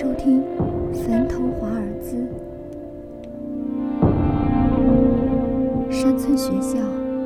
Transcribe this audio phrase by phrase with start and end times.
[0.00, 0.40] 收听
[0.94, 2.14] 《坟头华尔兹》
[5.90, 6.78] 山村学校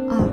[0.08, 0.26] 二。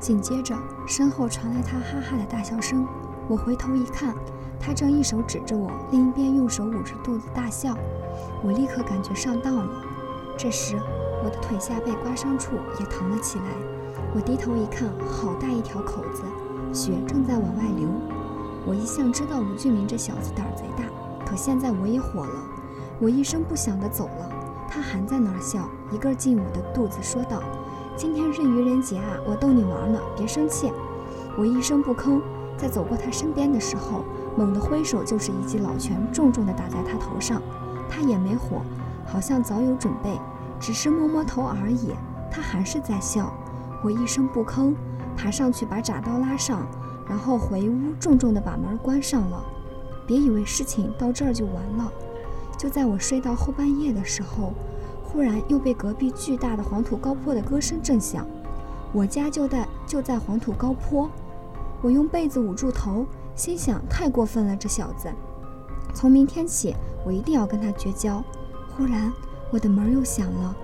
[0.00, 0.56] 紧接着，
[0.86, 2.86] 身后传来他哈哈的大笑声。
[3.28, 4.14] 我回头一看，
[4.66, 7.76] 他正一手指着我，另一边用手捂着肚子大笑。
[8.42, 9.68] 我立刻感觉上当了。
[10.38, 10.80] 这时，
[11.22, 13.44] 我的腿下被刮伤处也疼了起来。
[14.14, 16.22] 我低头一看，好大一条口子，
[16.72, 17.86] 血正在往外流。
[18.66, 20.84] 我一向知道吴俊明这小子胆儿贼大，
[21.26, 22.42] 可现在我也火了。
[22.98, 24.30] 我一声不响地走了。
[24.70, 27.42] 他还在那儿笑，一个劲捂着肚子说道。
[27.98, 30.72] 今天是愚人节啊，我逗你玩呢，别生气。
[31.36, 32.18] 我一声不吭，
[32.56, 34.04] 在走过他身边的时候，
[34.36, 37.40] 猛地挥手就是一记老拳，重重地打在他头上。
[37.88, 38.62] 他也没火，
[39.06, 40.18] 好像早有准备，
[40.58, 41.92] 只是摸摸头而已。
[42.30, 43.32] 他还是在笑。
[43.82, 44.74] 我一声不吭，
[45.16, 46.66] 爬上去把铡刀拉上，
[47.08, 49.44] 然后回屋重重地把门关上了。
[50.06, 51.92] 别以为事情到这儿就完了，
[52.58, 54.52] 就在我睡到后半夜的时候。
[55.02, 58.26] 忽然又被隔壁巨大的黄土高坡的歌声震响。
[58.92, 61.08] 我家就在就在黄土高坡，
[61.82, 65.08] 我用被子捂住头，心想太过分了，这小子。
[65.92, 68.22] 从明天起，我一定要跟他绝交。
[68.76, 69.12] 忽然，
[69.50, 70.56] 我的门又响了，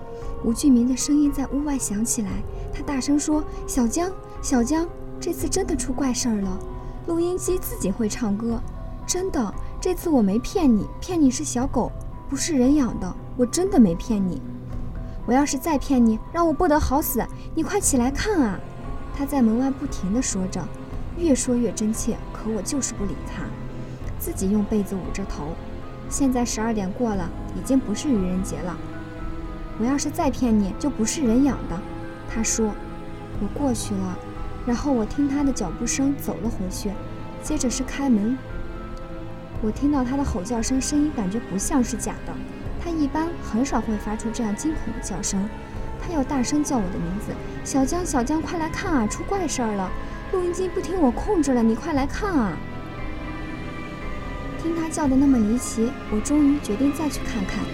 [0.44, 2.30] 吴俊明的声音在屋外响起来。
[2.72, 4.10] 他大声说：“小江，
[4.42, 4.86] 小江，
[5.20, 6.58] 这次真的出怪事儿了。
[7.06, 8.60] 录音机自己会唱歌，
[9.06, 11.90] 真的，这次我没骗你，骗你是小狗。”
[12.30, 14.40] 不是人养的，我真的没骗你。
[15.26, 17.26] 我要是再骗你，让我不得好死！
[17.56, 18.60] 你快起来看啊！
[19.16, 20.64] 他在门外不停地说着，
[21.18, 22.16] 越说越真切。
[22.40, 23.42] 可我就是不理他，
[24.18, 25.48] 自己用被子捂着头。
[26.08, 28.76] 现在十二点过了，已经不是愚人节了。
[29.78, 31.78] 我要是再骗你，就不是人养的。
[32.32, 32.72] 他说。
[33.42, 34.18] 我过去了，
[34.66, 36.90] 然后我听他的脚步声走了回去，
[37.42, 38.36] 接着是开门。
[39.62, 42.34] 我听到他的吼叫声，声音感觉不像是假的。
[42.82, 45.48] 他一般很少会发出这样惊恐的叫声。
[46.02, 47.32] 他要大声叫我的名字
[47.64, 49.06] ：“小江，小江，快来看啊！
[49.06, 49.90] 出怪事儿了！
[50.32, 52.56] 录音机不听我控制了，你快来看啊！”
[54.62, 57.64] 听他叫的那么离奇，我终于决定再去看看。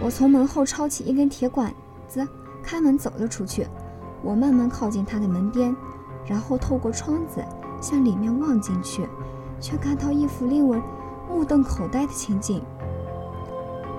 [0.00, 1.74] 我从门后抄起一根铁管
[2.08, 2.26] 子，
[2.62, 3.66] 开门走了出去。
[4.22, 5.74] 我慢慢靠近他的门边，
[6.24, 7.44] 然后透过窗子
[7.80, 9.06] 向里面望进去，
[9.60, 10.80] 却看到一幅令我……
[11.28, 12.62] 目瞪口呆的情景。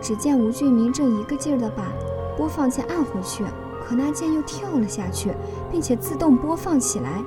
[0.02, 1.94] 只见吴俊明正一个劲儿地把
[2.36, 3.46] 播放键按回去，
[3.86, 5.32] 可那键又跳了下去，
[5.72, 7.24] 并且自动播放起来。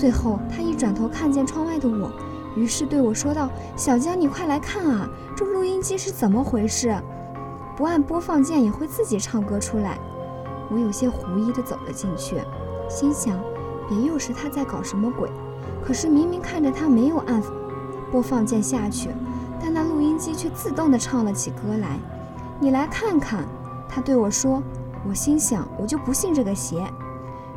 [0.00, 2.10] 最后，他一转头看见窗外的我，
[2.56, 5.06] 于是对我说道：“小江，你快来看啊，
[5.36, 6.96] 这录音机是怎么回事？
[7.76, 9.98] 不按播放键也会自己唱歌出来。”
[10.72, 12.40] 我有些狐疑地走了进去，
[12.88, 13.38] 心想：
[13.90, 15.30] 别又是他在搞什么鬼？
[15.84, 17.42] 可是明明看着他没有按。
[18.10, 19.10] 播放键下去，
[19.62, 21.98] 但那录音机却自动地唱了起歌来。
[22.58, 23.44] 你来看看，
[23.86, 24.62] 他对我说。
[25.06, 26.90] 我心想，我就不信这个邪。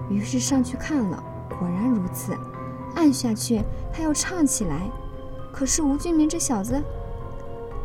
[0.10, 1.24] 于是上去看了，
[1.60, 2.36] 果然如此。
[2.96, 4.90] 按下去，他又唱起来。
[5.52, 6.82] 可是吴俊明这小子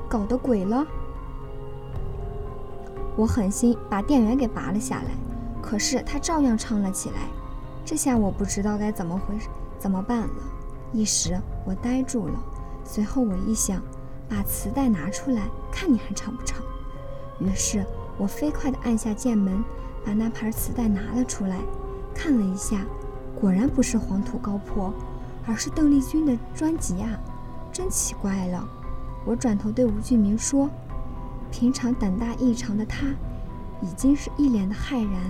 [0.08, 0.86] 搞的鬼了。
[3.16, 5.10] 我狠心把电源给拔了下来，
[5.60, 7.28] 可是他照样唱了起来。
[7.84, 9.34] 这下我不知道该怎么回，
[9.78, 10.28] 怎么办了？
[10.92, 12.34] 一时我呆住了。
[12.84, 13.82] 随后我一想，
[14.28, 16.62] 把磁带拿出来看，你还唱不唱？
[17.38, 17.84] 于是
[18.16, 19.62] 我飞快地按下键门，
[20.04, 21.58] 把那盘磁带拿了出来，
[22.14, 22.78] 看了一下，
[23.40, 24.92] 果然不是黄土高坡，
[25.46, 27.18] 而是邓丽君的专辑啊！
[27.72, 28.68] 真奇怪了。
[29.24, 30.68] 我转头对吴俊明说
[31.52, 33.06] ：“平常胆大异常的他，
[33.80, 35.20] 已经是一脸的骇然，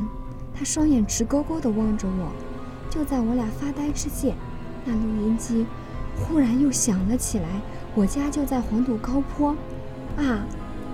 [0.54, 2.32] 他双眼直勾勾地望着我。
[2.88, 4.34] 就在我俩发呆之际，
[4.84, 5.66] 那录音机。”
[6.20, 7.46] 忽然又响了起来，
[7.94, 9.50] 我家就在黄土高坡，
[10.16, 10.42] 啊！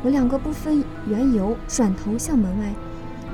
[0.02, 2.74] 我两个不分缘由，转头向门外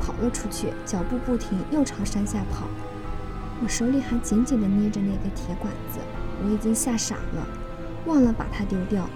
[0.00, 2.69] 跑了出去，脚步不停，又朝山下跑。
[3.62, 5.99] 我手里还紧紧地捏着那个铁管子，
[6.43, 7.47] 我已经吓傻了，
[8.07, 9.09] 忘了把它丢掉。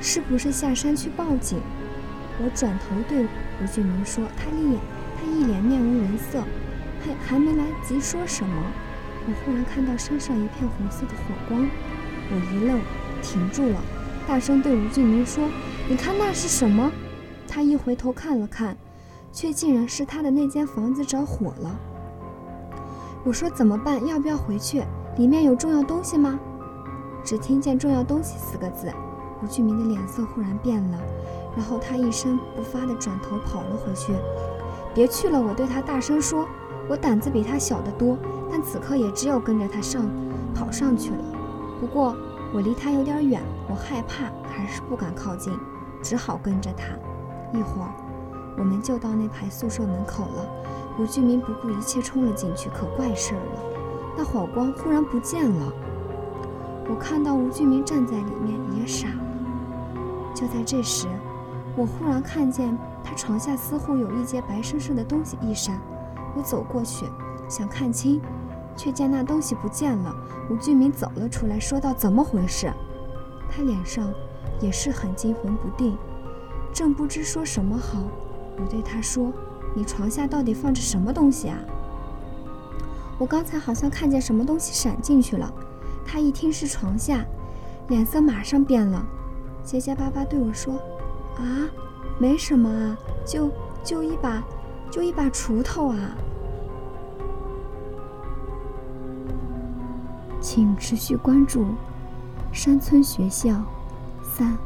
[0.00, 1.58] 是不是下山去报警？
[2.38, 4.80] 我转头对吴俊明说，他一眼
[5.16, 6.42] 他一脸面无人色，
[7.00, 8.72] 还还没来及说什么。
[9.26, 11.66] 我忽然看到山上一片红色的火光，
[12.30, 12.78] 我一愣，
[13.22, 13.80] 停住了，
[14.28, 15.48] 大声对吴俊明说
[15.88, 16.92] ：“你看那是什么？”
[17.48, 18.76] 他一回头看了看，
[19.32, 21.80] 却竟然是他的那间房子着火了。
[23.26, 24.06] 我说：“怎么办？
[24.06, 24.84] 要不要回去？
[25.16, 26.38] 里面有重要东西吗？”
[27.24, 28.88] 只听见“重要东西”四个字，
[29.42, 30.98] 吴俊明的脸色忽然变了，
[31.56, 34.14] 然后他一声不发地转头跑了回去。
[34.94, 35.42] 别去了！
[35.42, 36.46] 我对他大声说。
[36.88, 38.16] 我胆子比他小得多，
[38.48, 40.08] 但此刻也只有跟着他上
[40.54, 41.18] 跑上去了。
[41.80, 42.14] 不过
[42.54, 45.52] 我离他有点远，我害怕，还是不敢靠近，
[46.00, 46.94] 只好跟着他。
[47.52, 47.92] 一会儿，
[48.56, 50.46] 我们就到那排宿舍门口了。
[50.98, 53.60] 吴俊明不顾一切冲了进去，可怪事儿了，
[54.16, 55.72] 那火光忽然不见了。
[56.88, 59.24] 我看到吴俊明站在里面，也傻了。
[60.34, 61.06] 就在这时，
[61.76, 65.78] 我忽然看见他床下似乎有一截白生生的东西一闪，
[66.34, 67.06] 我走过去
[67.48, 68.20] 想看清，
[68.76, 70.14] 却见那东西不见了。
[70.48, 72.72] 吴俊明走了出来，说道：“怎么回事？”
[73.50, 74.12] 他脸上
[74.60, 75.96] 也是很惊魂不定，
[76.72, 77.98] 正不知说什么好。
[78.58, 79.32] 我对他说
[79.76, 81.58] ：“你床下到底放着什么东西啊？”
[83.18, 85.52] 我刚才好像看见什么东西闪进去了。
[86.04, 87.24] 他一听是床下，
[87.88, 89.04] 脸色马上变了，
[89.62, 90.74] 结结巴巴对我说。
[91.36, 91.68] 啊，
[92.18, 92.96] 没什么啊，
[93.26, 93.50] 就
[93.84, 94.42] 就一把，
[94.90, 96.16] 就一把锄头啊。
[100.40, 101.66] 请持续关注
[102.52, 103.62] 山村学校
[104.22, 104.56] 三。